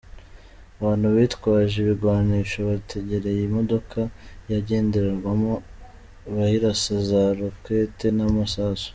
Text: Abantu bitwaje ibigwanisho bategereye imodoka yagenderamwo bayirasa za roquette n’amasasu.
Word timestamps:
Abantu 0.77 1.05
bitwaje 1.15 1.75
ibigwanisho 1.83 2.57
bategereye 2.69 3.41
imodoka 3.49 3.99
yagenderamwo 4.51 5.53
bayirasa 6.33 6.93
za 7.09 7.23
roquette 7.39 8.07
n’amasasu. 8.17 8.89